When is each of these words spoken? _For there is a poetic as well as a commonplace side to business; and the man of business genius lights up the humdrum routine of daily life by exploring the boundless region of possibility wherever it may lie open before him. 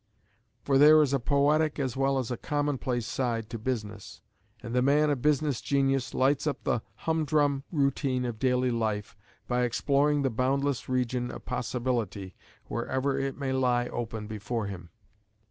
_For 0.65 0.79
there 0.79 0.99
is 1.03 1.13
a 1.13 1.19
poetic 1.19 1.77
as 1.77 1.95
well 1.95 2.17
as 2.17 2.31
a 2.31 2.35
commonplace 2.37 3.05
side 3.05 3.51
to 3.51 3.59
business; 3.59 4.19
and 4.63 4.73
the 4.73 4.81
man 4.81 5.11
of 5.11 5.21
business 5.21 5.61
genius 5.61 6.15
lights 6.15 6.47
up 6.47 6.63
the 6.63 6.81
humdrum 7.05 7.65
routine 7.71 8.25
of 8.25 8.39
daily 8.39 8.71
life 8.71 9.15
by 9.47 9.61
exploring 9.61 10.23
the 10.23 10.31
boundless 10.31 10.89
region 10.89 11.29
of 11.29 11.45
possibility 11.45 12.33
wherever 12.65 13.19
it 13.19 13.37
may 13.37 13.53
lie 13.53 13.89
open 13.89 14.25
before 14.25 14.65
him. 14.65 14.89